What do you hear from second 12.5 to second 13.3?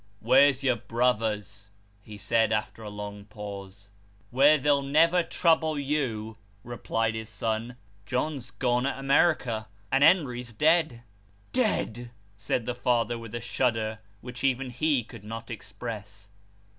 the father,